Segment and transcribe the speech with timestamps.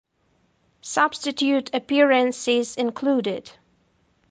[0.81, 3.51] Substitute appearances included.